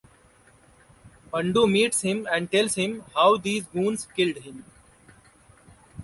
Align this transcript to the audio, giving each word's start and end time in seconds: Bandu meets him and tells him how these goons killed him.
Bandu 1.31 1.69
meets 1.69 2.01
him 2.01 2.27
and 2.31 2.51
tells 2.51 2.73
him 2.73 3.03
how 3.13 3.37
these 3.37 3.67
goons 3.67 4.07
killed 4.17 4.37
him. 4.37 4.65